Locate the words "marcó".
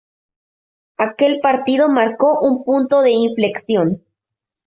1.87-2.39